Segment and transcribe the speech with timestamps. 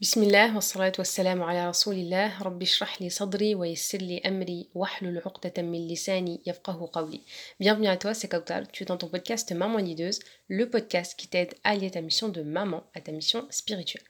[0.00, 5.66] Bismillah, wa salatu wa salam ala rasulillah, rabbi shrah li sadri wa yassir hlul uqdatan
[5.68, 7.22] min lisani yafqahu qawli.
[7.60, 11.28] Bienvenue à toi, c'est Kautal, tu es dans ton podcast Maman Lideuse, le podcast qui
[11.28, 14.04] t'aide à lier ta mission de maman à ta mission spirituelle.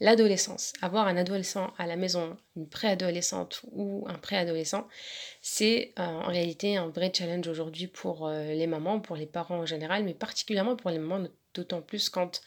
[0.00, 4.88] L'adolescence, avoir un adolescent à la maison, une préadolescente ou un préadolescent,
[5.42, 9.58] c'est euh, en réalité un vrai challenge aujourd'hui pour euh, les mamans, pour les parents
[9.58, 12.40] en général, mais particulièrement pour les mamans, d'autant plus quand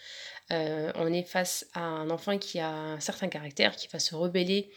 [0.51, 4.15] euh, on est face à un enfant qui a un certain caractère, qui va se
[4.15, 4.69] rebeller,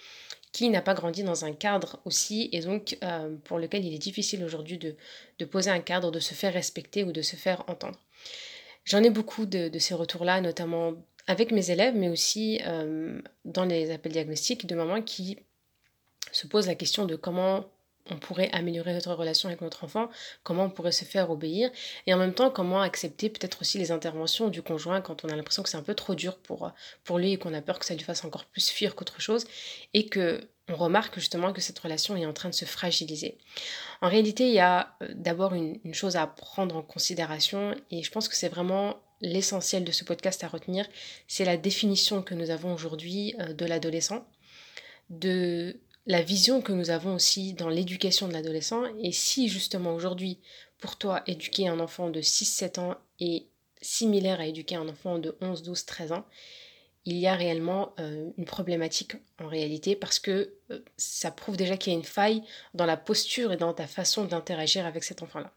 [0.52, 2.98] qui n'a pas grandi dans un cadre aussi, et donc
[3.45, 7.12] pour lequel il est difficile aujourd'hui de, poser un cadre, de se faire respecter ou
[7.12, 7.98] de se faire entendre.
[8.84, 10.95] J'en ai beaucoup de, de ces retours-là, notamment
[11.27, 15.38] avec mes élèves, mais aussi euh, dans les appels diagnostiques de mamans qui
[16.33, 17.65] se posent la question de comment
[18.10, 20.09] on pourrait améliorer notre relation avec notre enfant,
[20.42, 21.70] comment on pourrait se faire obéir,
[22.06, 25.37] et en même temps comment accepter peut-être aussi les interventions du conjoint quand on a
[25.37, 26.73] l'impression que c'est un peu trop dur pour,
[27.05, 29.45] pour lui et qu'on a peur que ça lui fasse encore plus fuir qu'autre chose,
[29.95, 33.38] et que on remarque justement que cette relation est en train de se fragiliser.
[34.01, 38.10] En réalité, il y a euh, d'abord une, chose à prendre en considération, et je
[38.10, 40.87] pense que c'est vraiment l'essentiel de ce podcast à retenir,
[41.29, 44.26] c'est la définition que nous avons aujourd'hui euh, de l'adolescent,
[45.09, 48.85] de la vision que nous avons aussi dans l'éducation de l'adolescent.
[49.02, 50.38] Et si justement aujourd'hui,
[50.79, 53.46] pour toi, éduquer un enfant de 6-7 ans est
[53.82, 56.24] similaire à éduquer un enfant de 11, 12, 13 ans,
[57.04, 61.76] il y a réellement euh, une problématique en réalité parce que euh, ça prouve déjà
[61.76, 62.43] qu'il y a une faille
[62.74, 65.53] dans la posture et dans ta façon d'interagir avec cet enfant-là.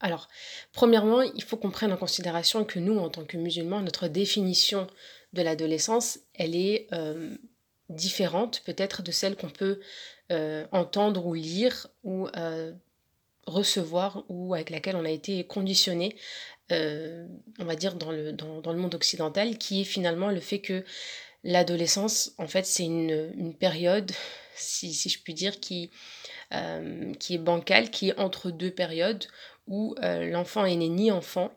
[0.00, 0.28] Alors,
[0.72, 4.86] premièrement, il faut qu'on prenne en considération que nous, en tant que musulmans, notre définition
[5.34, 7.36] de l'adolescence, elle est euh,
[7.90, 9.80] différente peut-être de celle qu'on peut
[10.32, 12.72] euh, entendre ou lire ou euh,
[13.46, 16.16] recevoir ou avec laquelle on a été conditionné,
[16.70, 18.32] on va dire, dans le,
[18.76, 20.84] monde occidental, qui est finalement le fait que
[21.42, 24.12] l'adolescence, en fait, c'est une, période,
[24.54, 25.90] si, je puis dire, qui,
[27.18, 29.26] qui est bancale, qui est entre deux périodes
[29.70, 31.50] où euh, l'enfant est né ni enfant,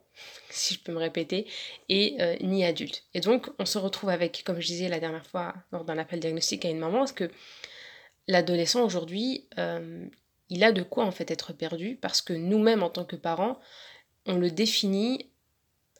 [0.49, 1.47] si je peux me répéter,
[1.89, 3.03] et euh, ni adulte.
[3.13, 6.19] Et donc, on se retrouve avec, comme je disais la dernière fois lors d'un appel
[6.19, 7.29] diagnostique à une maman, parce que
[8.27, 10.05] l'adolescent aujourd'hui, euh,
[10.49, 13.59] il a de quoi en fait être perdu, parce que nous-mêmes, en tant que parents,
[14.25, 15.29] on le définit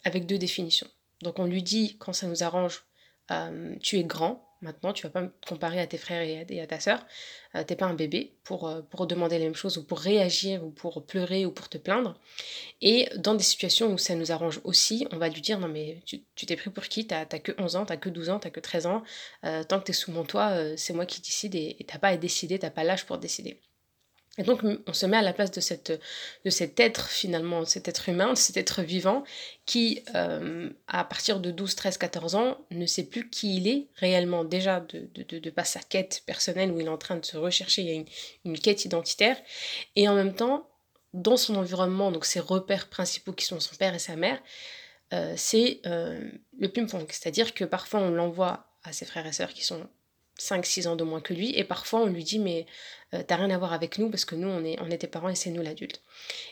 [0.04, 0.88] avec deux définitions.
[1.22, 2.84] Donc, on lui dit, quand ça nous arrange,
[3.82, 6.80] tu es grand, Maintenant, tu vas pas me comparer à tes frères et à, ta
[6.80, 7.06] sœur.
[7.56, 10.64] Euh, T'es pas un bébé pour, euh, pour demander les mêmes choses ou pour réagir
[10.66, 12.18] ou pour pleurer ou pour te plaindre.
[12.82, 16.02] Et dans des situations où ça nous arrange aussi, on va lui dire non mais
[16.06, 17.08] tu t'es pris pour qui?
[17.08, 19.04] T'as que 11 ans, t'as que 12 ans, t'as que 13 ans.
[19.46, 22.18] Euh, tant que t'es sous mon toit, c'est moi qui décide et t'as pas à
[22.18, 23.60] décider, t'as pas l'âge pour décider.
[24.40, 25.92] Et donc on se met à la place de, cette,
[26.44, 29.24] de cet être finalement, cet être humain, cet être vivant
[29.68, 33.88] qui, euh, à partir de 12, 13, 14 ans, ne sait plus qui il est
[33.96, 37.26] réellement déjà de, de, de, pas sa quête personnelle où il est en train de
[37.26, 38.06] se rechercher, il y a une,
[38.46, 39.38] une quête identitaire.
[39.96, 40.68] Et en même temps,
[41.14, 44.42] dans son environnement, donc ses repères principaux qui sont son père et sa mère,
[45.14, 46.20] euh, c'est euh,
[46.58, 47.06] le ping-pong.
[47.10, 49.88] C'est-à-dire que parfois on l'envoie à ses frères et sœurs qui sont
[50.40, 52.66] 5-6 ans de moins que lui, et parfois on lui dit mais
[53.14, 55.08] euh, t'as rien à voir avec nous parce que nous on est, on est tes
[55.08, 56.02] parents et c'est nous l'adulte.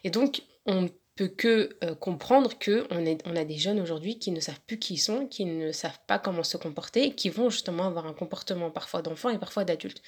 [0.03, 3.79] Et donc on ne peut que euh, comprendre que on, est, on a des jeunes
[3.79, 7.15] aujourd'hui qui ne savent plus qui ils sont, qui ne savent pas comment se comporter,
[7.15, 10.01] qui vont justement avoir un comportement parfois d'enfant et parfois d'adulte.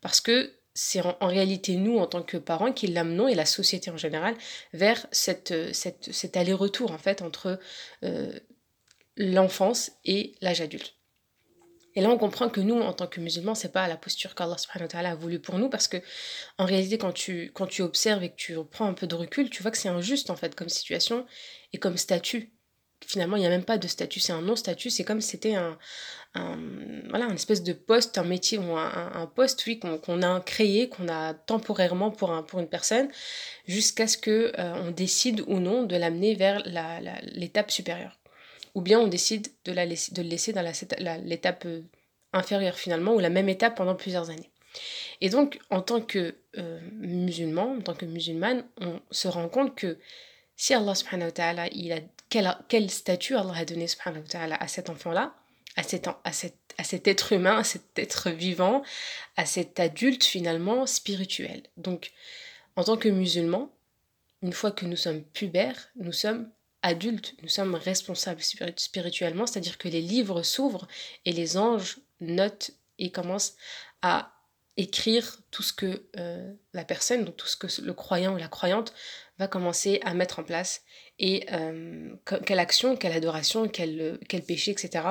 [0.00, 3.90] Parce que c'est en, réalité nous en tant que parents qui l'amenons et la société
[3.90, 4.34] en général
[4.74, 7.58] vers cette, euh, cette, cet aller-retour en fait entre
[9.16, 10.94] l'enfance et l'âge adulte.
[11.96, 14.56] Et là, on comprend que nous, en tant que musulmans, c'est pas la posture qu'Allah
[15.10, 15.96] a voulu pour nous, parce que
[16.58, 19.48] en réalité, quand tu, quand tu observes et que tu prends un peu de recul,
[19.48, 21.26] tu vois que c'est injuste en fait comme situation
[21.72, 22.52] et comme statut.
[23.06, 25.54] Finalement, il n'y a même pas de statut, c'est un non-statut, c'est comme si c'était
[25.54, 25.78] un,
[27.08, 31.08] voilà, un espèce de poste, un métier ou un, poste, oui, qu'on a créé, qu'on
[31.08, 33.08] a temporairement pour, un, pour une personne,
[33.66, 36.62] jusqu'à ce que euh, on décide ou non de l'amener vers
[37.22, 38.18] l'étape supérieure
[38.76, 40.62] ou bien on décide de, la laisser, de le laisser dans
[41.24, 41.80] l'étape euh,
[42.34, 44.50] inférieure finalement, ou la même étape pendant plusieurs années.
[45.22, 49.74] Et donc, en tant que euh, musulman, en tant que musulmane, on se rend compte
[49.74, 49.98] que
[50.56, 54.56] si Allah subhanahu wa ta'ala, il a quel, quel, statut Allah a donné subhanahu wa
[54.56, 55.34] à cet enfant-là,
[55.76, 58.82] à cet, à, cet, à cet être humain, à cet être vivant,
[59.38, 61.62] à cet adulte finalement spirituel.
[61.78, 62.12] Donc,
[62.76, 63.72] en tant que musulman,
[64.42, 66.50] une fois que nous sommes pubères, nous sommes
[66.86, 68.42] adultes, nous sommes responsables
[68.76, 70.86] spirituellement, c'est-à-dire que les livres s'ouvrent
[71.24, 73.56] et les anges notent et commencent
[74.02, 74.32] à
[74.76, 78.48] écrire tout ce que euh, la personne, donc tout ce que le croyant ou la
[78.48, 78.94] croyante
[79.38, 80.82] va commencer à mettre en place
[81.18, 85.04] et euh, quelle action, quelle adoration, quel, péché, etc.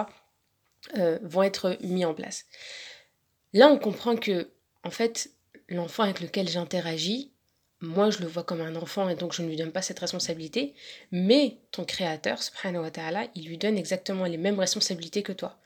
[0.98, 2.46] euh, vont être mis en place.
[3.54, 4.50] Là, on comprend que,
[4.84, 5.32] en fait,
[5.68, 7.34] l'enfant avec lequel j'interagis,
[7.86, 10.00] moi, je le vois comme un enfant et donc je ne lui donne pas cette
[10.00, 10.74] responsabilité,
[11.12, 15.58] mais ton créateur, subhanahu wa ta'ala, il lui donne exactement les mêmes responsabilités que toi.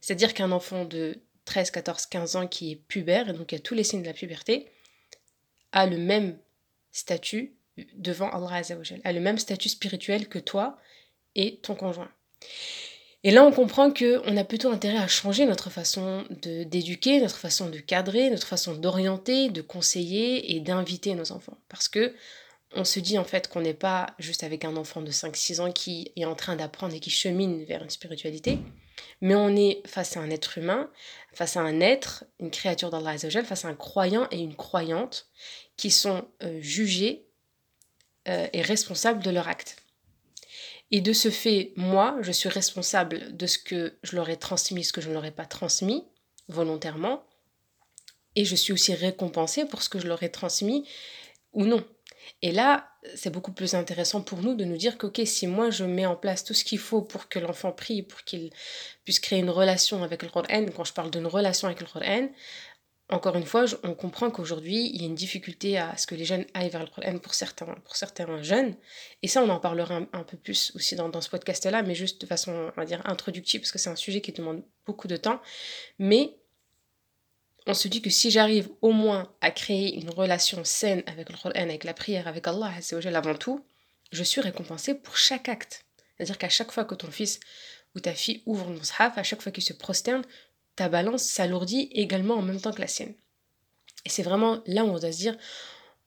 [0.00, 3.58] C'est-à-dire qu'un enfant de 13, 14, 15 ans qui est pubère, et donc qui a
[3.58, 4.68] tous les signes de la puberté,
[5.72, 6.38] a le même
[6.92, 7.54] statut
[7.94, 10.78] devant Allah Azzawajal, a le même statut spirituel que toi
[11.34, 12.10] et ton conjoint.
[13.24, 17.70] Et là, on comprend qu'on a plutôt intérêt à changer notre façon d'éduquer, notre façon
[17.70, 21.56] de cadrer, notre façon d'orienter, de conseiller et d'inviter nos enfants.
[21.68, 22.14] Parce que
[22.74, 25.70] on se dit en fait qu'on n'est pas juste avec un enfant de 5-6 ans
[25.70, 28.58] qui est en train d'apprendre et qui chemine vers une spiritualité,
[29.20, 30.90] mais on est face à un être humain,
[31.32, 35.28] face à un être, une créature d'Allah Azzawajal, face à un croyant et une croyante
[35.76, 37.26] qui sont euh, jugés
[38.28, 39.81] euh, et responsables de leur acte.
[40.92, 44.84] Et de ce fait, moi, je suis responsable de ce que je leur ai transmis,
[44.84, 46.04] ce que je ne leur ai pas transmis
[46.48, 47.24] volontairement.
[48.36, 50.86] Et je suis aussi récompensée pour ce que je leur ai transmis
[51.54, 51.82] ou non.
[52.42, 55.84] Et là, c'est beaucoup plus intéressant pour nous de nous dire que, si moi je
[55.84, 58.50] mets en place tout ce qu'il faut pour que l'enfant prie, pour qu'il
[59.04, 62.28] puisse créer une relation avec le Coran, quand je parle d'une relation avec le Coran,
[63.08, 66.24] encore une fois, on comprend qu'aujourd'hui, il y a une difficulté à ce que les
[66.24, 68.74] jeunes aillent vers le Coran pour certains, pour certains jeunes.
[69.22, 72.20] Et ça, on en parlera un, peu plus aussi dans, dans ce podcast-là, mais juste
[72.22, 75.16] de façon, on va dire, introductive, parce que c'est un sujet qui demande beaucoup de
[75.16, 75.42] temps.
[75.98, 76.36] Mais
[77.66, 81.36] on se dit que si j'arrive au moins à créer une relation saine avec le
[81.36, 82.72] Coran, avec la prière, avec Allah
[83.14, 83.64] avant tout,
[84.10, 85.84] je suis récompensée pour chaque acte.
[86.16, 87.40] C'est-à-dire qu'à chaque fois que ton fils
[87.94, 90.22] ou ta fille ouvre le mushaf, à chaque fois qu'il se prosterne,
[90.76, 93.14] ta balance s'alourdit également en même temps que la sienne.
[94.04, 95.36] Et c'est vraiment là où on doit se dire,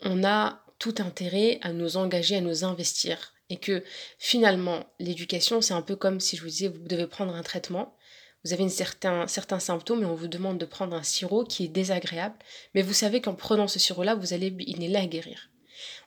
[0.02, 3.34] on a tout intérêt à nous engager, à nous investir.
[3.50, 3.84] Et que
[4.18, 7.96] finalement, l'éducation, c'est un peu comme si je vous disais, vous devez prendre un traitement.
[8.44, 11.66] Vous avez une certain, certains symptômes et on vous demande de prendre un sirop qui
[11.66, 12.36] est désagréable.
[12.74, 15.50] Mais vous savez qu'en prenant ce sirop-là, vous allez il est là à guérir.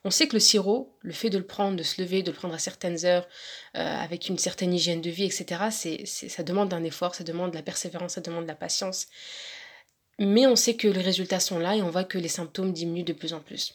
[0.04, 2.36] On sait que le sirop, le fait de le prendre, de se lever, de le
[2.36, 3.26] prendre à certaines heures,
[3.76, 7.50] euh, avec une certaine hygiène de vie, etc., c'est, ça demande un effort, ça demande
[7.50, 9.06] de la persévérance, ça demande de la patience.
[10.18, 13.04] Mais on sait que les résultats sont là et on voit que les symptômes diminuent
[13.04, 13.72] de plus en plus.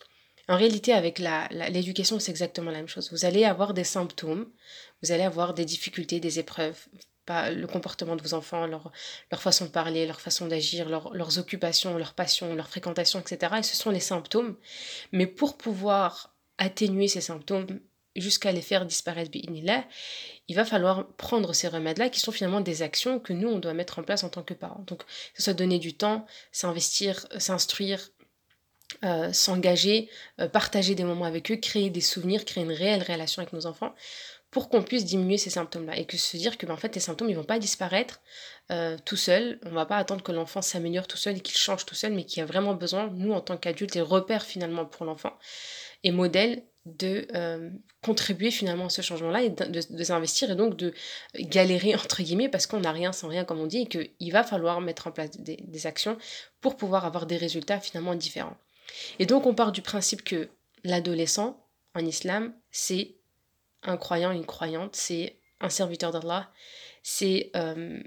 [0.50, 3.12] En réalité, avec l'éducation, c'est exactement la même chose.
[3.12, 4.52] Vous allez avoir des symptômes,
[5.02, 6.86] vous allez avoir des difficultés, des épreuves,
[7.26, 8.92] pas le comportement de vos enfants, leur,
[9.32, 13.56] leur façon de parler, leur façon d'agir, leurs occupations, leurs passions, leurs fréquentations, etc.
[13.60, 14.58] Et ce sont les symptômes.
[15.12, 17.80] Mais pour pouvoir atténuer ces symptômes
[18.16, 23.20] jusqu'à les faire disparaître, il va falloir prendre ces remèdes-là qui sont finalement des actions
[23.20, 24.84] que nous, on doit mettre en place en tant que parents.
[24.88, 28.10] Donc, que ce soit donner du temps, s'investir, s'instruire,
[29.04, 30.10] euh, s'engager,
[30.40, 33.66] euh, partager des moments avec eux, créer des souvenirs, créer une réelle relation avec nos
[33.66, 33.96] enfants
[34.54, 37.02] pour qu'on puisse diminuer ces symptômes-là et que se dire que ben, en fait, les
[37.02, 38.22] symptômes ils vont pas disparaître
[38.72, 39.60] euh, tout seul.
[39.66, 42.24] On va pas attendre que l'enfant s'améliore tout seul et qu'il change tout seul, mais
[42.24, 45.34] qu'il a vraiment besoin, nous en tant qu'adultes, et repères finalement pour l'enfant
[46.04, 47.72] et modèles de euh,
[48.04, 50.94] contribuer finalement à ce changement-là et de, s'investir et donc de
[51.36, 54.44] galérer entre guillemets parce qu'on n'a rien sans rien comme on dit et qu'il va
[54.44, 56.18] falloir mettre en place des, des actions
[56.62, 58.58] pour pouvoir avoir des résultats finalement différents.
[59.18, 60.50] Et donc on part du principe que
[60.84, 61.66] l'adolescent
[61.96, 63.16] en islam, c'est
[63.84, 66.52] un croyant, une croyante, c'est un serviteur d'Allah.
[67.04, 68.02] C'est euh,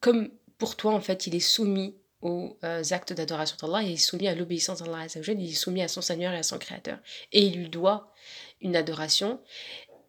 [0.00, 3.96] comme pour toi, en fait, il est soumis aux euh, actes d'adoration d'Allah, il est
[3.96, 6.98] soumis à l'obéissance d'Allah, il est soumis à son Seigneur et à son Créateur.
[7.32, 8.12] Et il lui doit
[8.60, 9.40] une adoration.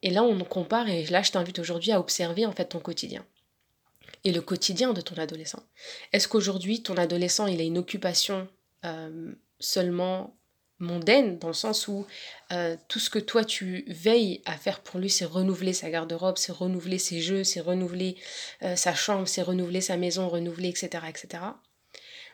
[0.01, 3.25] Et là, on compare, et là, je t'invite aujourd'hui à observer en fait ton quotidien.
[4.23, 5.63] Et le quotidien de ton adolescent.
[6.11, 8.47] Est-ce qu'aujourd'hui, ton adolescent, il a une occupation
[8.85, 10.35] euh, seulement
[10.79, 12.05] mondaine, dans le sens où
[12.51, 16.37] euh, tout ce que toi tu veilles à faire pour lui, c'est renouveler sa garde-robe,
[16.37, 18.17] c'est renouveler ses jeux, c'est renouveler
[18.63, 21.03] euh, sa chambre, c'est renouveler sa maison, renouveler, etc.
[21.07, 21.43] etc.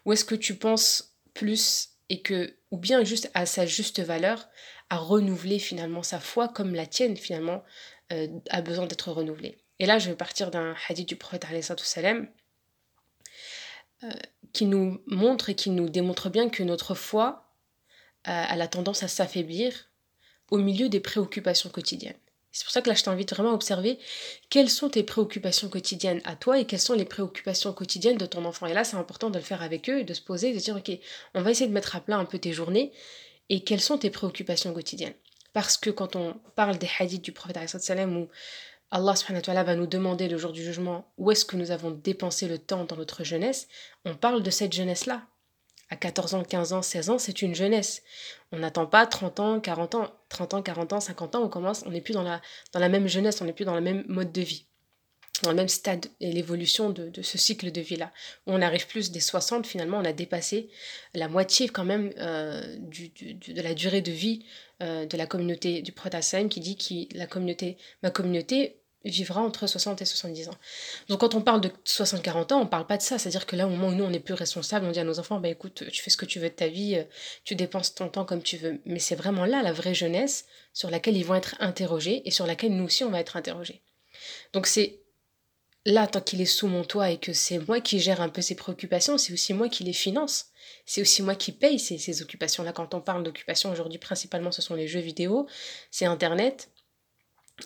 [0.06, 4.48] Ou est-ce que tu penses plus et que, ou bien juste à sa juste valeur,
[4.90, 7.64] à renouveler finalement sa foi comme la tienne finalement
[8.14, 9.58] euh, a besoin d'être renouvelée?
[9.80, 11.46] Et là, je vais partir d'un hadith du prophète
[11.80, 12.28] salam
[14.54, 17.45] qui nous montre et qui nous démontre bien que notre foi,
[18.26, 19.90] elle a tendance à s'affaiblir
[20.52, 22.18] au milieu des préoccupations quotidiennes.
[22.56, 24.00] C'est pour ça que là, je t'invite vraiment à observer
[24.50, 28.46] quelles sont tes préoccupations quotidiennes à toi et quelles sont les préoccupations quotidiennes de ton
[28.46, 28.66] enfant.
[28.66, 30.90] Et là, c'est important de le faire avec eux de se poser, de dire, ok,
[31.34, 32.94] on va essayer de mettre à plat un peu tes journées
[33.50, 35.16] et quelles sont tes préoccupations quotidiennes.
[35.52, 38.28] Parce que quand on parle des hadiths du prophète où
[38.90, 42.58] Allah va nous demander le jour du jugement où est-ce que nous avons dépensé le
[42.58, 43.68] temps dans notre jeunesse,
[44.06, 45.28] on parle de cette jeunesse-là
[45.90, 48.02] à 14 ans, 15 ans, 16 ans, c'est une jeunesse.
[48.52, 51.84] On n'attend pas 30 ans, 40 ans, 30 ans, 40 ans, 50 ans, on commence,
[51.86, 54.42] on n'est plus dans la, même jeunesse, on n'est plus dans le même mode de
[54.42, 54.66] vie.
[55.44, 58.12] dans le même stade et l'évolution de, ce cycle de vie-là.
[58.48, 60.70] On arrive plus des 60, finalement, on a dépassé
[61.14, 64.46] la moitié quand même euh, de la durée de vie
[64.82, 69.68] euh, de la communauté du Prophète qui dit que la communauté, ma communauté vivra entre
[69.68, 70.56] 60 et 70 ans.
[71.10, 73.18] Donc quand on parle de 60-40 ans, on parle pas de ça.
[73.18, 75.20] C'est-à-dire que là, au moment où nous, on est plus responsable, on dit à nos
[75.20, 77.04] enfants, bah écoute, tu fais ce que tu veux de ta vie,
[77.44, 78.80] tu dépenses ton temps comme tu veux.
[78.86, 82.46] Mais c'est vraiment là la vraie jeunesse sur laquelle ils vont être interrogés et sur
[82.48, 83.82] laquelle nous aussi, on va être interrogés.
[84.54, 85.00] Donc c'est
[85.86, 88.42] là, tant qu'il est sous mon toit et que c'est moi qui gère un peu
[88.42, 90.48] ses préoccupations, c'est aussi moi qui les finance.
[90.86, 92.74] C'est aussi moi qui paye ces, ces occupations-là.
[92.74, 95.48] Quand on parle d'occupations aujourd'hui, principalement, ce sont les jeux vidéo,
[95.92, 96.70] c'est Internet,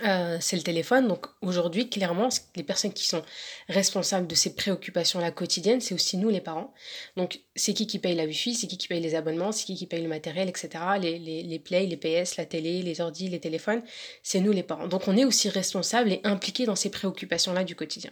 [0.04, 1.08] euh, c'est le téléphone.
[1.08, 3.24] Donc aujourd'hui, clairement, les personnes qui sont
[3.68, 6.74] responsables de ces préoccupations-là quotidiennes, c'est aussi nous les parents.
[7.18, 9.76] Donc c'est qui qui paye la Wi-Fi, c'est qui qui paye les abonnements, c'est qui
[9.76, 10.70] qui paye le matériel, etc.
[11.02, 13.82] Les, les, les plays, les PS, la télé, les ordi, les téléphones,
[14.22, 14.88] c'est nous les parents.
[14.88, 18.12] Donc on est aussi responsables et impliqués dans ces préoccupations-là du quotidien.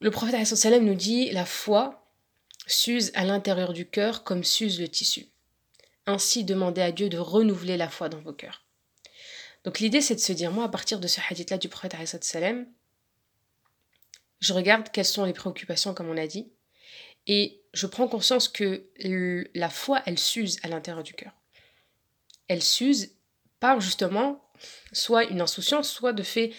[0.00, 2.02] Le prophète sallam nous dit la foi
[2.66, 5.28] s'use à l'intérieur du cœur comme s'use le tissu.
[6.04, 8.65] Ainsi demandez à Dieu de renouveler la foi dans vos cœurs.
[9.66, 11.94] Donc l'idée c'est de se dire, moi à partir de ce hadith-là du prophète
[14.38, 16.50] je regarde quelles sont les préoccupations comme on a dit,
[17.26, 18.88] et je prends conscience que
[19.54, 21.32] la foi, elle s'use à l'intérieur du cœur.
[22.48, 23.12] Elle s'use
[23.58, 24.48] par justement
[24.92, 26.52] soit une insouciance, soit de fait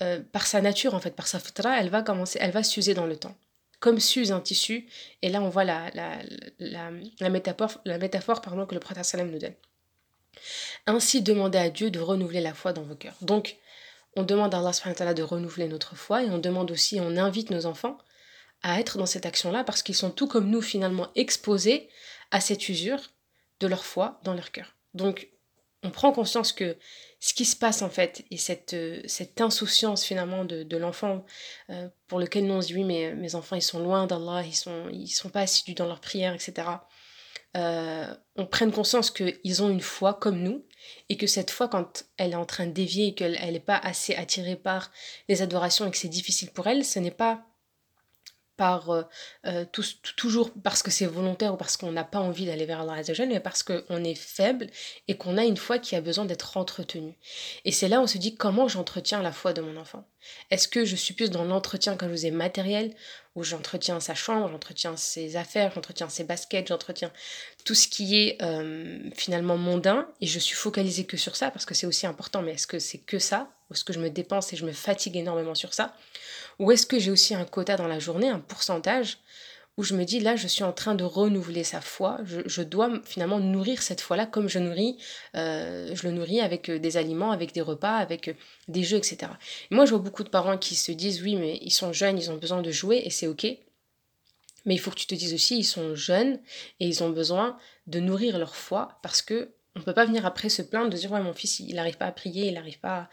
[0.00, 2.94] euh, par sa nature en fait, par sa fitra, elle va commencer, elle va s'user
[2.94, 3.36] dans le temps
[3.80, 4.86] comme s'use un tissu.
[5.22, 5.90] Et là, on voit la,
[6.60, 9.56] la, métaphore, la métaphore pardon, que le prophète nous donne.
[10.86, 13.16] Ainsi, demandez à Dieu de renouveler la foi dans vos cœurs.
[13.20, 13.56] Donc,
[14.16, 17.66] on demande à Allah de renouveler notre foi et on demande aussi, on invite nos
[17.66, 17.98] enfants
[18.62, 21.88] à être dans cette action-là parce qu'ils sont tout comme nous finalement exposés
[22.30, 23.00] à cette usure
[23.60, 24.74] de leur foi dans leur cœur.
[24.94, 25.28] Donc,
[25.82, 26.76] on prend conscience que
[27.18, 31.24] ce qui se passe en fait et cette, cette insouciance finalement de, l'enfant
[31.70, 34.42] euh, pour lequel nous on se dit oui mais mes enfants ils sont loin d'Allah,
[34.44, 36.68] ils sont, ils sont pas assidus dans leur prière, etc.
[37.56, 40.64] Euh, on prenne conscience qu'ils ont une foi comme nous
[41.08, 43.76] et que cette foi, quand elle est en train de dévier et qu'elle n'est pas
[43.76, 44.90] assez attirée par
[45.28, 47.42] les adorations et que c'est difficile pour elle, ce n'est pas
[48.56, 49.02] par euh,
[49.46, 49.64] euh,
[50.16, 53.28] toujours parce que c'est volontaire ou parce qu'on n'a pas envie d'aller vers Allah Azzawajal,
[53.28, 54.68] mais parce qu'on est faible
[55.08, 57.18] et qu'on a une foi qui a besoin d'être entretenue.
[57.64, 60.04] Et c'est là où on se dit comment j'entretiens la foi de mon enfant?
[60.50, 62.94] Est-ce que je suis plus dans l'entretien, quand je vous ai matériel,
[63.34, 67.10] où j'entretiens sa chambre, j'entretiens ses affaires, j'entretiens ses baskets, j'entretiens
[67.64, 71.64] tout ce qui est euh, finalement mondain, et je suis focalisée que sur ça, parce
[71.64, 73.48] que c'est aussi important, mais est-ce que c'est que ça?
[73.70, 75.94] Ou est-ce que je me dépense et je me fatigue énormément sur ça?
[76.58, 79.18] Ou est-ce que j'ai aussi un quota dans la journée, un pourcentage?
[79.78, 82.90] Où je me dis là je suis en train de renouveler sa foi, je, dois
[83.04, 84.98] finalement nourrir cette foi-là comme je nourris,
[85.34, 88.34] euh, je le nourris avec euh, des aliments, avec des repas, avec euh,
[88.68, 89.32] des jeux, etc.
[89.70, 92.30] moi je vois beaucoup de parents qui se disent oui mais ils sont jeunes, ils
[92.30, 93.46] ont besoin de jouer et c'est ok.
[94.64, 96.38] Mais il faut que tu te dises aussi ils sont jeunes
[96.78, 100.50] et ils ont besoin de nourrir leur foi parce que on peut pas venir après
[100.50, 103.08] se plaindre de dire ouais mon fils il n'arrive pas à prier, il n'arrive pas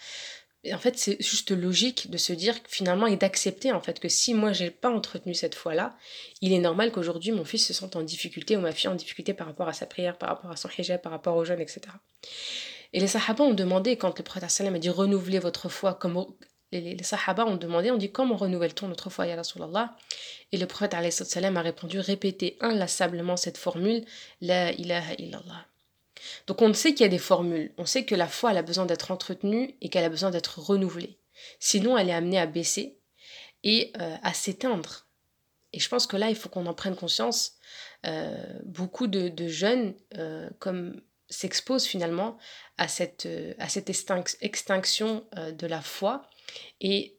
[0.74, 4.34] en fait, c'est juste logique de se dire finalement et d'accepter en fait que si
[4.34, 5.96] moi j'ai pas entretenu cette foi-là,
[6.42, 9.34] il est normal qu'aujourd'hui mon fils se sente en difficulté ou ma fille en difficulté
[9.34, 11.82] par rapport à sa prière, par rapport à son hijab, par rapport aux jeunes, etc.
[12.92, 16.26] Et les sahaba ont demandé, quand le prophète sallam a dit renouvelez votre foi, comme
[16.72, 19.96] les, les, sahaba ont demandé, on dit comment renouvelle-t-on notre foi, ya Rasulallah?
[20.52, 24.04] Et le prophète a répondu répétez inlassablement cette formule,
[24.42, 25.66] la ilaha illallah.
[26.48, 28.86] Donc on sait qu'il y a des formules, on sait que la foi a besoin
[28.86, 31.18] d'être entretenue et qu'elle a besoin d'être renouvelée.
[31.60, 32.98] Sinon elle est amenée à baisser
[33.64, 35.08] et euh, à s'éteindre.
[35.74, 37.54] Et je pense que là il faut qu'on en prenne conscience.
[38.06, 42.38] Euh, beaucoup de, jeunes euh, comme s'exposent finalement
[42.78, 43.28] à cette,
[43.60, 46.24] à cette extinction de la foi
[46.82, 47.18] et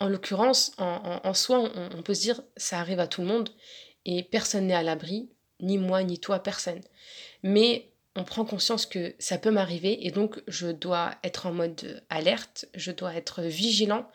[0.00, 3.48] en l'occurrence, en, soi, on, on, peut se dire ça arrive à tout le monde
[4.04, 5.30] et personne n'est à l'abri,
[5.60, 6.80] ni moi, ni toi, personne.
[7.42, 12.02] Mais on prend conscience que ça peut m'arriver et donc je dois être en mode
[12.10, 14.08] alerte, je dois être vigilant,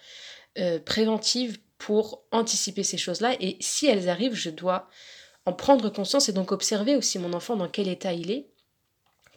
[0.60, 3.36] euh, préventive pour anticiper ces choses-là.
[3.40, 4.90] Et si elles arrivent, je dois
[5.46, 8.48] en prendre conscience et donc observer aussi mon enfant dans quel état il est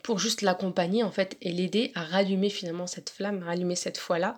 [0.03, 4.35] pour juste l'accompagner en fait et l'aider à rallumer finalement cette flamme, rallumer cette foi-là,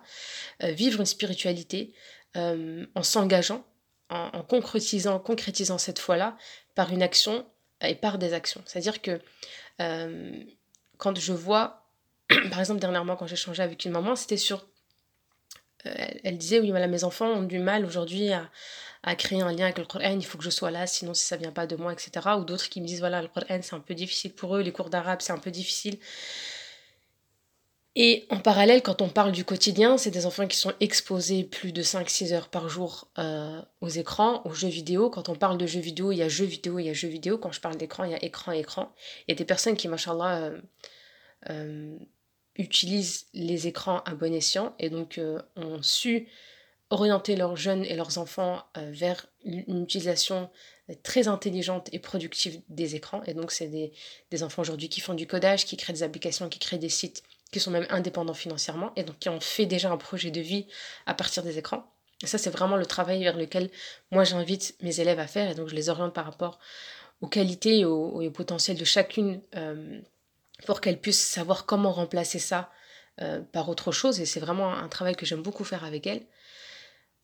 [0.63, 1.91] euh, vivre une spiritualité
[2.37, 3.65] euh, en s'engageant,
[4.09, 6.37] en, en, concrétisant, concrétisant cette foi-là
[6.75, 7.47] par une action
[7.81, 8.61] et par des actions.
[8.65, 9.19] C'est-à-dire que
[9.81, 10.31] euh,
[10.97, 11.85] quand je vois,
[12.49, 14.65] par exemple dernièrement quand j'ai changé avec une maman, c'était sur...
[15.85, 15.93] Euh,
[16.25, 18.49] elle, disait, oui, mes enfants ont du mal aujourd'hui à,
[19.03, 21.23] à, créer un lien avec le Coran, il faut que je sois là, sinon si
[21.23, 22.11] ça vient pas de moi, etc.
[22.37, 24.73] Ou d'autres qui me disent, voilà, le Coran c'est un peu difficile pour eux, les
[24.73, 25.97] cours d'arabe c'est un peu difficile.
[27.95, 31.71] Et en parallèle, quand on parle du quotidien, c'est des enfants qui sont exposés plus
[31.71, 35.09] de 5-6 heures par jour euh, aux écrans, aux jeux vidéo.
[35.09, 37.07] Quand on parle de jeux vidéo, il y a jeux vidéo, il y a jeux
[37.07, 37.39] vidéo.
[37.39, 38.93] Quand je parle d'écran, il y a écran, écran.
[39.27, 40.61] Il y a des personnes qui, machallah, euh,
[41.49, 41.97] euh,
[42.55, 45.19] utilisent les écrans à bon escient et donc
[45.55, 46.27] ont su
[46.89, 50.49] orienter leurs jeunes et leurs enfants vers une utilisation
[51.03, 53.23] très intelligente et productive des écrans.
[53.23, 53.93] Et donc, c'est des,
[54.29, 57.23] des enfants aujourd'hui qui font du codage, qui créent des applications, qui créent des sites
[57.51, 60.67] qui sont même indépendants financièrement et donc qui ont fait déjà un projet de vie
[61.05, 61.91] à partir des écrans.
[62.21, 63.69] Et ça, c'est vraiment le travail vers lequel
[64.11, 66.59] moi j'invite mes élèves à faire et donc je les oriente par rapport
[67.21, 69.99] aux qualités et au, potentiel de chacune euh,
[70.65, 72.69] pour qu'elles puissent savoir comment remplacer ça
[73.21, 74.19] euh, par autre chose.
[74.19, 76.23] Et c'est vraiment un travail que j'aime beaucoup faire avec elles.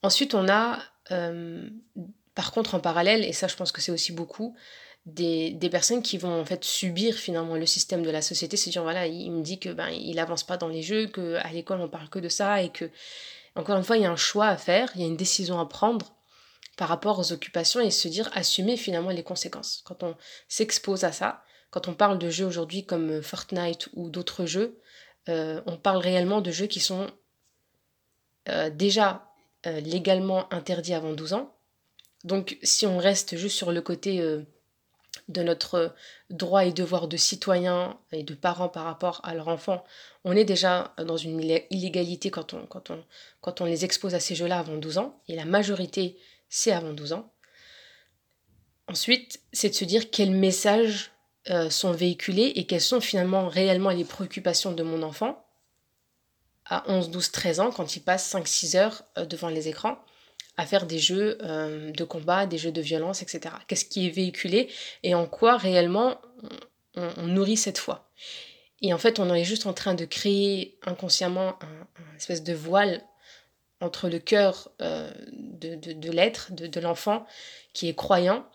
[0.02, 0.80] Ensuite, on a,
[1.12, 1.70] euh,
[2.34, 4.56] par contre, en parallèle, et ça je pense que c'est aussi beaucoup,
[5.06, 8.82] des, personnes qui vont en fait subir finalement le système de la société, se dire
[8.82, 11.82] voilà, il, me dit que ben il avance pas dans les jeux, que à l'école
[11.82, 12.90] on parle que de ça et que
[13.56, 15.60] encore une fois il y a un choix à faire, il y a une décision
[15.60, 16.16] à prendre
[16.78, 19.82] par rapport aux occupations et se dire assumer finalement les conséquences.
[19.86, 20.16] Quand on
[20.48, 24.80] s'expose à ça, quand on parle de jeux aujourd'hui comme Fortnite ou d'autres jeux,
[25.30, 27.08] euh, on parle réellement de jeux qui sont
[28.50, 29.32] euh, déjà
[29.66, 31.56] euh, légalement interdits avant 12 ans.
[32.24, 34.22] Donc si on reste juste sur le côté
[35.28, 35.94] de notre
[36.30, 39.84] droit et devoir de citoyen et de parents par rapport à leur enfant,
[40.24, 43.04] on est déjà dans une illégalité quand on, quand on,
[43.42, 46.18] quand on les expose à ces jeux-là avant 12 ans, et la majorité,
[46.50, 47.32] c'est avant 12 ans.
[48.88, 51.12] Ensuite, c'est de se dire quels messages
[51.50, 55.46] euh, sont véhiculés et quelles sont finalement réellement les préoccupations de mon enfant
[56.66, 59.98] à 11, 12, 13 ans quand il passe 5-6 heures euh, devant les écrans
[60.58, 63.56] à faire des jeux euh, de combat, des jeux de violence, etc.
[63.68, 64.70] Qu'est-ce qui est véhiculé
[65.04, 66.20] et en quoi réellement
[66.96, 68.10] on, nourrit cette foi?
[68.82, 73.04] Et en fait, on est juste en train de créer inconsciemment un, espèce de voile
[73.82, 77.26] entre le cœur euh, de, l'être, de, l'enfant
[77.74, 78.46] qui est croyant,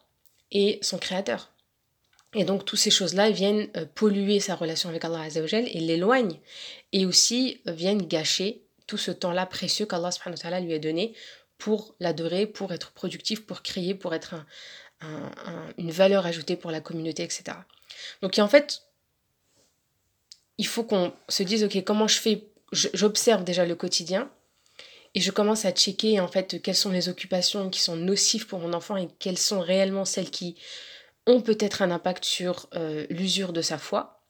[0.53, 1.53] et son créateur.
[2.35, 6.41] Et donc, toutes ces choses-là viennent euh, polluer sa relation avec Allah Azzawajal et l'éloignent,
[6.93, 11.15] et aussi viennent gâcher tout ce temps-là précieux qu'Allah lui a donné
[11.61, 14.35] pour l'adorer, pour être productif, pour créer, pour être
[15.79, 17.45] une valeur ajoutée pour la communauté, etc.
[18.21, 18.83] Donc en fait,
[20.59, 24.31] il faut qu'on se dise, ok, comment je fais J'observe déjà le quotidien
[25.15, 28.61] et je commence à checker en fait quelles sont les occupations qui sont nocives pour
[28.61, 30.57] mon enfant et quelles sont réellement celles qui
[31.27, 34.23] ont peut-être un impact sur euh, l'usure de sa foi.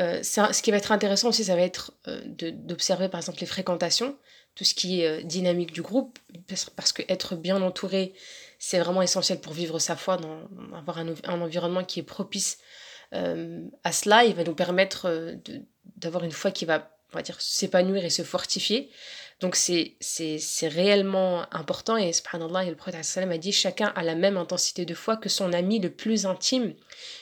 [0.00, 3.46] Euh, ce qui va être intéressant aussi, ça va être euh, d'observer par exemple les
[3.46, 4.16] fréquentations
[4.58, 6.18] tout ce qui est euh, dynamique du groupe,
[6.74, 8.12] parce que être bien entouré,
[8.58, 10.40] c'est vraiment essentiel pour vivre sa foi, dans,
[10.76, 12.58] avoir un, environnement qui est propice
[13.14, 14.24] euh, à cela.
[14.24, 15.36] Il va nous permettre euh,
[15.94, 18.90] d'avoir une foi qui va, on va dire, s'épanouir et se fortifier.
[19.38, 19.96] Donc c'est
[20.62, 24.94] réellement important et subhanallah, et le prophète a dit chacun a la même intensité de
[24.94, 26.74] foi que son ami le plus intime.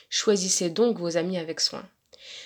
[0.08, 1.86] Choisissez donc vos amis avec soin.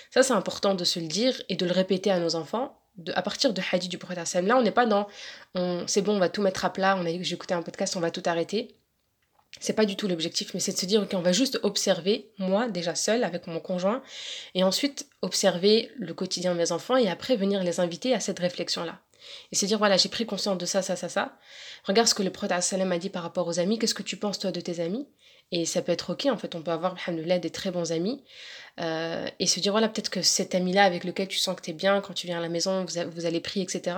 [0.09, 2.80] Ça c'est important de se le dire et de le répéter à nos enfants
[3.13, 5.07] à partir de hadith du prophète là on n'est pas dans
[5.87, 7.99] c'est bon on va tout mettre à plat on a j'ai écouté un podcast on
[7.99, 8.75] va tout arrêter.
[9.59, 12.31] C'est pas du tout l'objectif mais c'est de se dire ok on va juste observer
[12.37, 14.01] moi déjà seul avec mon conjoint
[14.55, 18.39] et ensuite observer le quotidien de mes enfants et après venir les inviter à cette
[18.39, 18.99] réflexion là
[19.51, 21.37] et se dire voilà j'ai pris conscience de ça ça ça ça.
[21.83, 23.79] Regarde ce que le prophète a dit par rapport aux amis.
[23.79, 25.07] Qu'est-ce que tu penses toi de tes amis?
[25.51, 28.23] Et ça peut être ok, en fait, on peut avoir, alhamdoulilah, des très bons amis.
[28.79, 31.71] Euh, et se dire, voilà, peut-être que cet ami-là avec lequel tu sens que tu
[31.71, 33.97] es bien, quand tu viens à la maison, vous, allez prier, etc.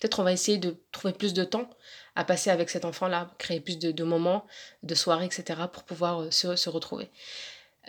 [0.00, 1.68] Peut-être on va essayer de trouver plus de temps
[2.16, 4.46] à passer avec cet enfant-là, créer plus de, moments,
[4.82, 5.60] de soirées, etc.
[5.72, 7.10] pour pouvoir euh, se, retrouver.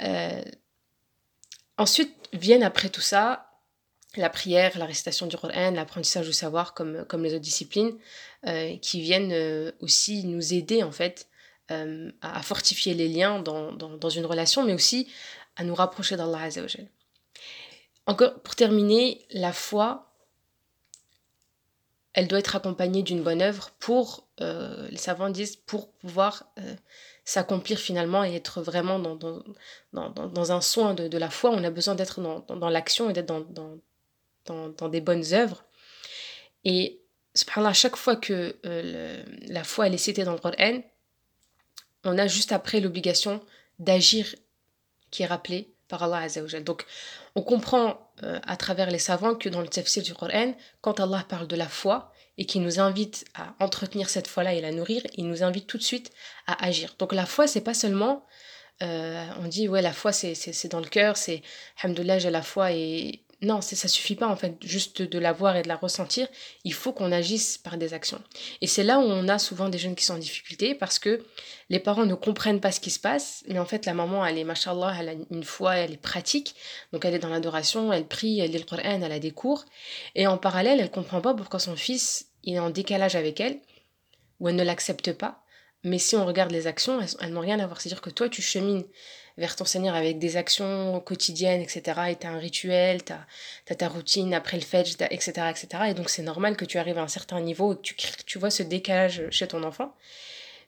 [0.04, 0.44] Euh,
[1.78, 3.50] ensuite, viennent après tout ça
[4.18, 7.98] la prière, la récitation du Coran, l'apprentissage du savoir comme, comme les autres disciplines,
[8.82, 11.28] qui viennent aussi nous aider en fait
[11.70, 15.10] à fortifier les liens dans, dans, une relation, mais aussi
[15.56, 16.88] à nous rapprocher d'Allah Azzawajal.
[18.08, 20.12] Encore, pour terminer, la foi,
[22.14, 26.76] elle doit être accompagnée d'une bonne œuvre pour, euh, les savants disent, pour pouvoir euh,
[27.26, 31.50] s'accomplir finalement et être vraiment dans, dans, dans un soin de, la foi.
[31.50, 33.34] On a besoin d'être dans, l'action et d'être
[34.46, 35.66] dans, des bonnes œuvres.
[36.64, 37.02] Et
[37.56, 38.56] à chaque fois que
[39.50, 40.82] la foi elle est citée dans le Coran,
[42.06, 43.42] on a juste après l'obligation
[43.80, 44.36] d'agir
[45.16, 46.64] qui est rappelée par Allah Azzawajal.
[46.64, 46.86] Donc,
[47.36, 51.24] on comprend euh, à travers les savants que dans le tafsir du Coran, quand Allah
[51.30, 55.02] parle de la foi et qu'il nous invite à entretenir cette foi-là et la nourrir,
[55.16, 56.12] il nous invite tout de suite
[56.48, 56.96] à agir.
[57.00, 58.26] Donc, la foi, c'est pas seulement,
[58.84, 61.42] euh, on dit, ouais, la foi, c'est dans le cœur, c'est,
[61.82, 63.22] Alhamdoulilah, j'ai la foi et.
[63.46, 66.28] Non, ça suffit pas en fait juste de la voir et de la ressentir.
[66.64, 68.22] Il faut qu'on agisse par des actions.
[68.62, 71.24] Et c'est là où on a souvent des jeunes qui sont en difficulté parce que
[71.70, 73.44] les parents ne comprennent pas ce qui se passe.
[73.48, 76.56] Mais en fait, la maman, elle est, machallah, elle a une foi, elle est pratique.
[76.92, 79.66] Donc elle est dans l'adoration, elle prie, elle lit le Coran, elle a des cours.
[80.16, 83.60] Et en parallèle, elle comprend pas pourquoi son fils est en décalage avec elle
[84.40, 85.44] ou elle ne l'accepte pas.
[85.84, 87.80] Mais si on regarde les actions, elles, n'ont rien à voir.
[87.80, 88.86] C'est-à-dire que toi, tu chemines
[89.38, 91.82] vers ton Seigneur avec des actions quotidiennes, etc.
[92.10, 95.68] Et tu as un rituel, tu as, ta routine après le fetch, etc., etc.
[95.90, 97.96] Et donc c'est normal que tu arrives à un certain niveau et que tu,
[98.26, 99.94] tu vois ce décalage chez ton enfant.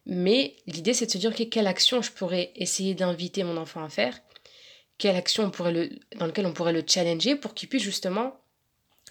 [0.05, 3.89] Mais l'idée, c'est de se dire, quelle action je pourrais essayer d'inviter mon enfant à
[3.89, 4.17] faire?
[4.97, 8.39] Quelle action on pourrait le, dans laquelle on pourrait le challenger pour qu'il puisse justement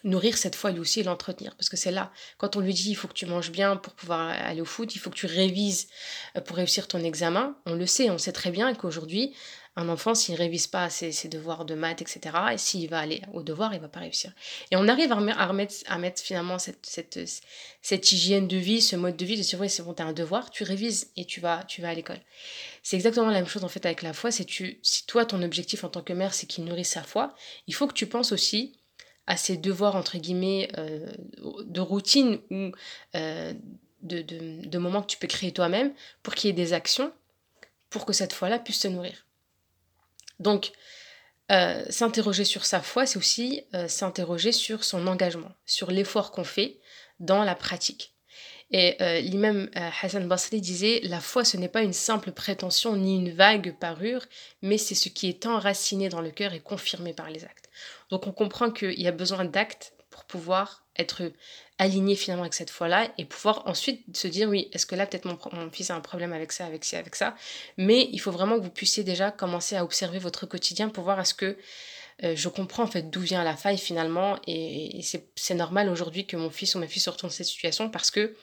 [0.07, 1.55] nourrir cette foi lui aussi et l'entretenir.
[1.57, 3.93] Parce que c'est là, quand on lui dit il faut que tu manges bien pour
[3.93, 5.89] pouvoir aller au foot, il faut que tu révises
[6.37, 9.35] euh, pour réussir ton examen, on le sait, on sait très bien qu'aujourd'hui,
[9.79, 13.21] un enfant, s'il ne révise pas ses, devoirs de maths, etc., et s'il va aller
[13.35, 14.33] au devoir, il ne va pas réussir.
[14.71, 17.21] Et on arrive à, remettre, à mettre finalement cette, cette,
[17.83, 20.07] cette, hygiène de vie, ce mode de vie, de dire, oui, c'est bon, tu as
[20.07, 22.21] un devoir, tu révises et tu vas, tu vas à l'école.
[22.83, 25.85] C'est exactement la même chose en fait avec la foi, tu, si toi, ton objectif
[25.85, 27.35] en tant que mère, c'est qu'il nourrisse sa foi,
[27.67, 28.79] il faut que tu penses aussi
[29.27, 31.07] à ces devoirs, entre guillemets, euh,
[31.65, 32.71] de routine ou
[33.17, 33.53] euh,
[34.03, 37.13] de, moments que tu peux créer toi-même pour qu'il y ait des actions
[37.91, 39.27] pour que cette foi-là puisse se nourrir.
[40.39, 40.73] Donc,
[41.51, 46.79] euh, s'interroger sur sa foi, c'est aussi s'interroger sur son engagement, sur l'effort qu'on fait
[47.21, 48.13] dans la pratique.
[48.73, 49.71] Et l'imam
[50.03, 54.27] Hassan Basri disait La foi, ce n'est pas une simple prétention ni une vague parure,
[54.61, 57.66] mais c'est ce qui est enraciné dans le cœur et confirmé par les actes.
[58.11, 61.31] Donc on comprend qu'il y a besoin d'actes pour pouvoir être
[61.79, 65.27] aligné finalement avec cette foi-là et pouvoir ensuite se dire oui, est-ce que là peut-être
[65.27, 67.35] mon, fils a un problème avec ça, avec ci, avec ça.
[67.77, 71.21] Mais il faut vraiment que vous puissiez déjà commencer à observer votre quotidien pour voir
[71.21, 71.59] est-ce que
[72.25, 76.37] euh, je comprends en fait d'où vient la faille finalement et, c'est normal aujourd'hui que
[76.37, 78.35] mon fils ou ma fille se retrouvent dans cette situation parce que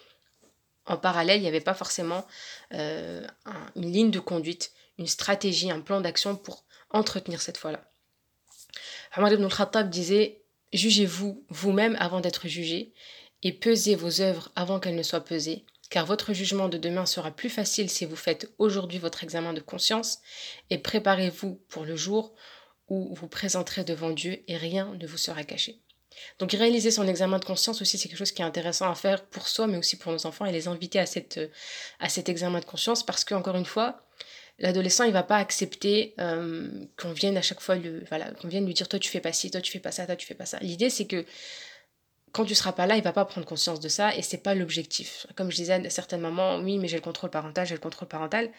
[0.86, 2.28] en parallèle, il n'y avait pas forcément
[2.74, 3.26] euh,
[3.78, 7.82] une ligne de conduite, une stratégie, un plan d'action pour entretenir cette foi-là.
[9.16, 10.42] Omar ibn al-Khattab disait
[10.74, 12.94] Jugez-vous vous-même avant d'être jugé,
[13.44, 17.30] et pesez vos œuvres avant qu'elles ne soient pesées, car votre jugement de demain sera
[17.30, 20.20] plus facile si vous faites aujourd'hui votre examen de conscience,
[20.72, 22.34] et préparez-vous pour le jour
[22.88, 25.80] où vous présenterez devant Dieu et rien ne vous sera caché.
[26.40, 29.26] Donc réaliser son examen de conscience aussi, c'est quelque chose qui est intéressant à faire
[29.26, 31.40] pour soi, mais aussi pour nos enfants, et les inviter à, cette,
[32.00, 34.04] à cet examen de conscience, parce que, encore une fois,
[34.64, 37.76] l'adolescent, il va pas accepter euh, qu'on vienne à chaque fois
[38.08, 40.06] voilà, qu'on vienne lui dire toi tu fais pas ci, toi tu fais pas ça,
[40.06, 40.58] toi tu fais pas ça.
[40.62, 41.26] L'idée c'est que
[42.32, 44.56] quand tu seras pas là, il va pas prendre conscience de ça et c'est pas
[44.56, 45.28] l'objectif.
[45.36, 48.08] Comme je disais à certaines mamans, oui, mais j'ai le contrôle parental, j'ai le contrôle
[48.08, 48.50] parental,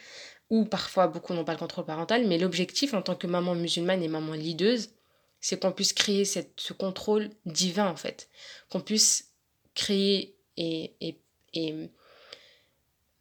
[0.51, 4.03] ou parfois beaucoup n'ont pas le contrôle parental, mais l'objectif en tant que maman musulmane
[4.03, 4.91] et maman leaduse,
[5.41, 8.29] c'est qu'on puisse créer cette, ce contrôle divin en fait,
[8.69, 9.33] qu'on puisse
[9.75, 11.19] créer et, et,
[11.55, 11.91] et,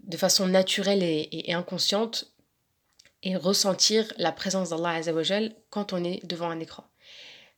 [0.02, 2.33] de façon naturelle et inconsciente
[3.24, 6.84] et ressentir la présence d'Allah Azzawajal quand on est devant un écran.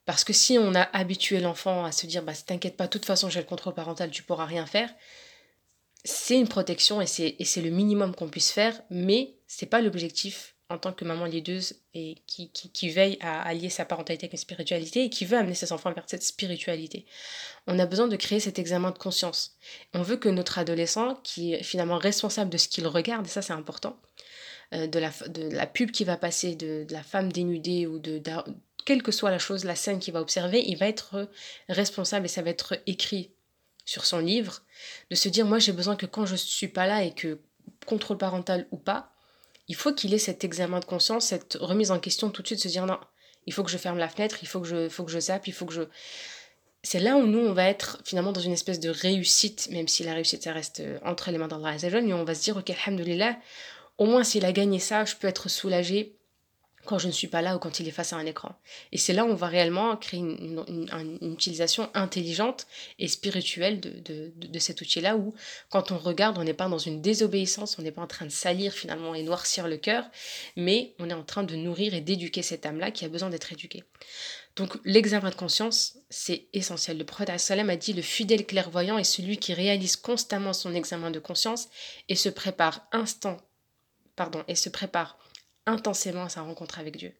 [0.05, 3.05] Parce que si on a habitué l'enfant à se dire bah t'inquiète pas, de toute
[3.05, 4.89] façon j'ai le contrôle parental, tu pourras rien faire,
[6.03, 10.77] c'est une protection et c'est le minimum qu'on puisse faire, mais c'est pas l'objectif en
[10.79, 14.39] tant que maman lideuse et qui, qui, qui, veille à allier sa parentalité avec une
[14.39, 17.05] spiritualité et qui veut amener ses enfants vers cette spiritualité.
[17.67, 19.57] On a besoin de créer cet examen de conscience.
[19.93, 23.43] On veut que notre adolescent, qui est finalement responsable de ce qu'il regarde, et ça
[23.43, 23.99] c'est important,
[24.73, 28.21] euh, de, la, de la pub qui va passer, de, la femme dénudée ou de,
[28.85, 31.29] quelle que soit la chose, la scène qu'il va observer, il va être
[31.69, 33.31] responsable et ça va être écrit
[33.85, 34.63] sur son livre,
[35.11, 37.39] de se dire moi j'ai besoin que quand je ne suis pas là et que
[37.85, 39.11] contrôle parental ou pas,
[39.67, 42.59] il faut qu'il ait cet examen de conscience, cette remise en question tout de suite,
[42.59, 42.99] se dire non,
[43.45, 45.47] il faut que je ferme la fenêtre, il faut que je, faut que je zappe,
[45.47, 45.83] il faut que je...
[46.83, 50.03] C'est là où nous, on va être finalement dans une espèce de réussite, même si
[50.03, 53.37] la réussite, ça reste entre les mains d'Allah mais on va se dire, ok, alhamdoulilah,
[53.97, 56.15] au moins s'il a gagné ça, je peux être soulagée
[56.85, 58.55] quand je ne suis pas là ou quand il est face à un écran.
[58.91, 60.63] Et c'est là où on va réellement créer une,
[61.21, 62.67] utilisation intelligente
[62.99, 65.33] et spirituelle de, cet outil-là, où
[65.69, 68.31] quand on regarde, on n'est pas dans une désobéissance, on n'est pas en train de
[68.31, 70.05] salir finalement et noircir le cœur,
[70.55, 73.51] mais on est en train de nourrir et d'éduquer cette âme-là qui a besoin d'être
[73.51, 73.83] éduquée.
[74.55, 76.97] Donc l'examen de conscience, c'est essentiel.
[76.97, 81.11] Le prophète sallam a dit le fidèle clairvoyant est celui qui réalise constamment son examen
[81.11, 81.67] de conscience
[82.07, 83.37] et se prépare instant
[84.15, 85.17] pardon, et se prépare
[85.65, 87.13] intensément à sa rencontre avec Dieu.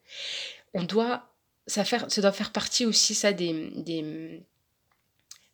[0.74, 1.28] On doit,
[1.66, 4.44] ça, faire, ça doit faire partie aussi, ça, des, des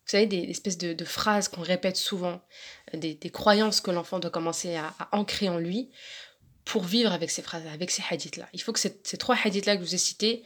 [0.04, 2.40] vous savez, des espèces de, phrases qu'on répète souvent,
[2.92, 5.90] des, croyances que l'enfant doit commencer à, ancrer en lui
[6.64, 8.48] pour vivre avec ces phrases, avec ces hadiths-là.
[8.52, 10.42] Il faut que ces, trois hadiths-là que je vous ai cités,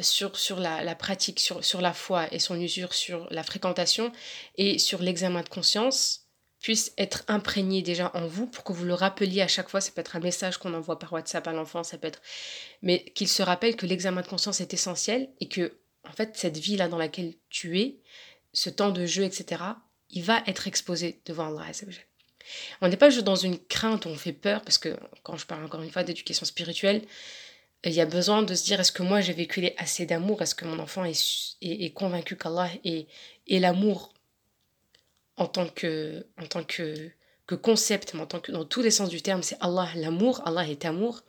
[0.00, 4.10] sur, sur la, pratique, sur, sur la foi et son usure, sur la fréquentation
[4.56, 6.25] et sur l'examen de conscience
[6.66, 9.80] puisse être imprégné déjà en vous pour que vous le rappeliez à chaque fois.
[9.80, 12.20] Ça peut être un message qu'on envoie par WhatsApp à l'enfant, ça peut être.
[12.82, 16.58] Mais qu'il se rappelle que l'examen de conscience est essentiel et que, en fait, cette
[16.58, 18.00] vie-là dans laquelle tu es,
[18.52, 19.62] ce temps de jeu, etc.,
[20.10, 21.70] il va être exposé devant Allah.
[22.80, 25.64] On n'est pas juste dans une crainte on fait peur, parce que quand je parle
[25.64, 27.02] encore une fois d'éducation spirituelle,
[27.84, 30.42] il y a besoin de se dire est-ce que moi j'ai véhiculé assez d'amour?
[30.42, 33.06] Est-ce que mon enfant est, est, convaincu qu'Allah est,
[33.46, 34.12] est l'amour
[35.36, 37.10] en tant que, en tant que,
[37.46, 40.42] que concept, mais en tant que, dans tous les sens du terme, c'est Allah l'amour,
[40.46, 41.22] Allah est amour.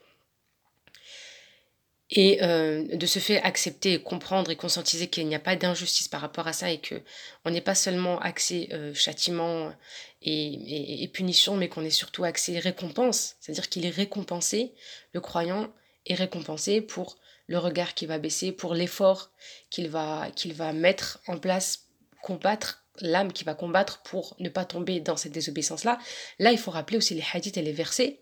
[2.10, 6.22] Et euh, de se faire accepter, comprendre et conscientiser qu'il n'y a pas d'injustice par
[6.22, 7.02] rapport à ça et que
[7.44, 9.74] on n'est pas seulement axé euh, châtiment
[10.22, 13.36] et, et, punition, mais qu'on est surtout axé récompense.
[13.42, 14.74] C'est-à-dire qu'il est récompensé,
[15.12, 15.70] le croyant
[16.06, 17.18] est récompensé pour
[17.48, 19.32] le regard qui va baisser, pour l'effort
[19.70, 21.88] qu'il va, qu'il va mettre en place,
[22.22, 26.00] combattre l'âme qui va combattre pour ne pas tomber dans cette désobéissance-là.
[26.40, 28.22] Là, il faut rappeler aussi les hadiths et les versets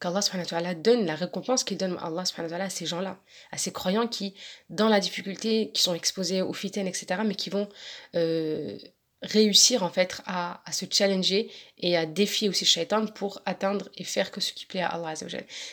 [0.00, 2.24] qu'Allah donne la récompense qu'il donne Allah
[2.60, 3.18] à ces gens-là,
[3.50, 4.34] à ces croyants qui,
[4.68, 7.68] dans la difficulté, qui sont exposés aux fitaines, etc., mais qui vont
[8.14, 8.78] euh,
[9.22, 14.30] réussir en fait à, se challenger et à défier aussi shaitan pour atteindre et faire
[14.30, 15.14] que ce qui plaît à Allah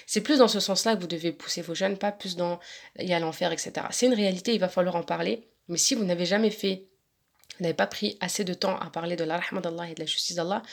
[0.08, 2.60] C'est plus dans ce sens-là que vous devez pousser vos jeunes, pas plus dans
[3.00, 3.74] il y a l'enfer, etc.
[3.92, 6.88] C'est une réalité, il va falloir en parler, mais si vous n'avez jamais fait
[7.58, 10.00] vous n'avez pas pris assez de temps à parler de la rahma d'Allah et de
[10.00, 10.64] la justice d'Allah,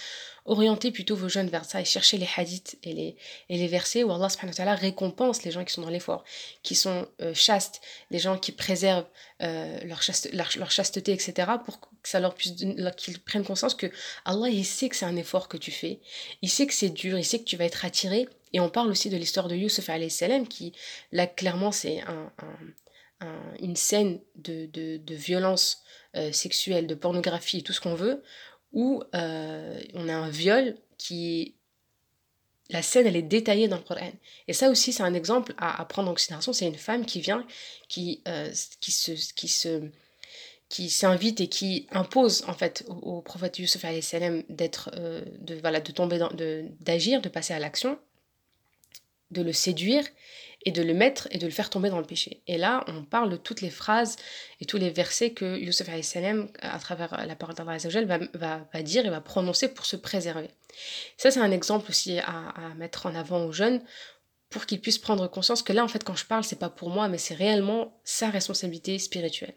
[0.47, 3.17] orientez plutôt vos jeunes vers ça et cherchez les hadiths et les,
[3.49, 6.25] et les versets où Allah subhanahu wa ta'ala récompense les gens qui sont dans l'effort,
[6.63, 9.07] qui sont euh, chastes, les gens qui préservent
[9.43, 11.53] euh, leur, chasteté, etc.
[11.65, 12.55] pour que ça leur puisse,
[12.97, 13.91] qu'ils prennent conscience que
[14.25, 16.01] Allah, il sait que c'est un effort que tu fais,
[16.43, 18.29] il sait que c'est dur, il sait que tu vas être attiré.
[18.53, 20.73] Et on parle aussi de l'histoire de Yusuf salam qui,
[21.13, 22.33] là, clairement, c'est un,
[23.61, 25.85] une scène de, de violence
[26.17, 28.23] euh, sexuelle, de pornographie, tout ce qu'on veut,
[28.73, 31.55] où euh, on a un viol qui
[32.69, 34.13] la scène elle est détaillée dans le Coran.
[34.49, 36.53] Et ça aussi c'est un exemple à, prendre en considération.
[36.53, 37.47] C'est une femme qui vient,
[37.89, 39.89] qui, euh, qui se, qui se,
[40.69, 43.85] qui s'invite et qui impose en fait au, prophète Yusuf
[44.49, 44.91] d'être,
[45.39, 46.21] de voilà, de tomber
[46.81, 47.99] d'agir, de passer à l'action,
[49.31, 50.05] de le séduire
[50.67, 52.43] et de le mettre et de le faire tomber dans le péché.
[52.47, 54.17] Et là, on parle de toutes les phrases
[54.61, 58.83] et tous les versets que Youssef salam, à travers la parole d'Allah va, va, va,
[58.83, 60.51] dire et va prononcer pour se préserver.
[61.17, 63.83] Ça, c'est un exemple aussi à, à mettre en avant aux jeunes
[64.51, 66.91] pour qu'ils puissent prendre conscience que là, en fait, quand je parle, c'est pas pour
[66.91, 69.55] moi, mais c'est réellement sa responsabilité spirituelle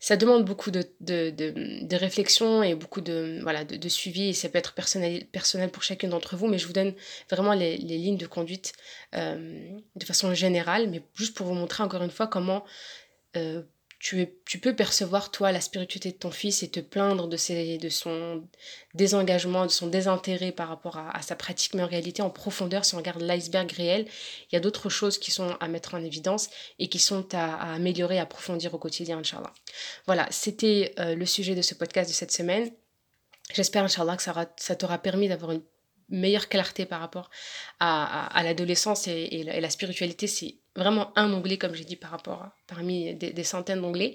[0.00, 4.30] ça demande beaucoup de, de, de, réflexion et beaucoup de, voilà, de, suivi.
[4.30, 6.94] Et ça peut être personnel, personnel pour chacun d'entre vous, mais je vous donne
[7.28, 8.72] vraiment les, les lignes de conduite
[9.14, 12.64] euh, de façon générale, mais juste pour vous montrer encore une fois comment
[13.36, 13.62] euh,
[14.00, 17.76] tu, tu peux percevoir, toi, la spiritualité de ton fils et te plaindre de, ses,
[17.76, 18.42] de son
[18.94, 21.74] désengagement, de son désintérêt par rapport à, sa pratique.
[21.74, 24.06] Mais en réalité, en profondeur, si on regarde l'iceberg réel,
[24.50, 27.74] il y a d'autres choses qui sont à mettre en évidence et qui sont à,
[27.74, 29.52] améliorer, à approfondir au quotidien, Inch'Allah.
[30.06, 32.70] Voilà, c'était euh, le sujet de ce podcast de cette semaine.
[33.52, 35.62] J'espère, Inch'Allah, que ça, ça t'aura permis d'avoir une
[36.10, 37.30] meilleure clarté par rapport
[37.78, 40.26] à, l'adolescence et, la, spiritualité.
[40.26, 44.14] C'est vraiment un onglet, comme j'ai dit, par rapport à, parmi des, centaines d'onglets.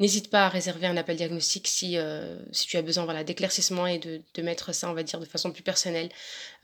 [0.00, 3.86] N'hésite pas à réserver un appel diagnostic si, euh, si tu as besoin voilà, d'éclaircissement
[3.86, 6.08] et de, de, mettre ça, on va dire, de façon plus personnelle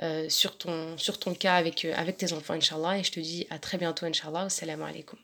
[0.03, 2.99] euh, sur, ton, sur ton cas avec, euh, avec tes enfants, Inch'Allah.
[2.99, 4.43] Et je te dis à très bientôt, Inch'Allah.
[4.43, 5.19] Assalamu alaikum.